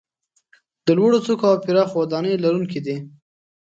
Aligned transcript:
د 0.85 0.87
لوړو 0.97 1.19
څوکو 1.25 1.45
او 1.51 1.57
پراخو 1.63 1.95
وادیو 1.99 2.41
لرونکي 2.43 2.79
دي. 2.85 2.95